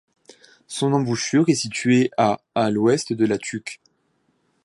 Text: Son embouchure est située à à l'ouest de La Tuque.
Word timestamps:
Son 0.65 0.93
embouchure 0.93 1.47
est 1.47 1.53
située 1.53 2.09
à 2.17 2.39
à 2.55 2.71
l'ouest 2.71 3.13
de 3.13 3.23
La 3.23 3.37
Tuque. 3.37 3.79